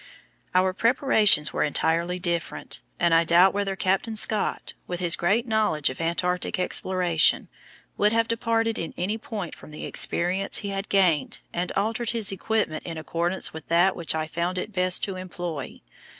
Our 0.55 0.73
preparations 0.73 1.53
were 1.53 1.61
entirely 1.61 2.17
different, 2.17 2.81
and 2.99 3.13
I 3.13 3.23
doubt 3.23 3.53
whether 3.53 3.75
Captain 3.75 4.15
Scott, 4.15 4.73
with 4.87 4.99
his 4.99 5.15
great 5.15 5.45
knowledge 5.45 5.91
of 5.91 6.01
Antarctic 6.01 6.57
exploration, 6.57 7.49
would 7.97 8.11
have 8.11 8.27
departed 8.27 8.79
in 8.79 8.95
any 8.97 9.19
point 9.19 9.53
from 9.53 9.69
the 9.69 9.85
experience 9.85 10.57
he 10.65 10.69
had 10.69 10.89
gained 10.89 11.41
and 11.53 11.71
altered 11.73 12.09
his 12.09 12.31
equipment 12.31 12.83
in 12.83 12.97
accordance 12.97 13.53
with 13.53 13.67
that 13.67 13.95
which 13.95 14.15
I 14.15 14.25
found 14.25 14.57
it 14.57 14.73
best 14.73 15.03
to 15.03 15.17
employ. 15.17 15.81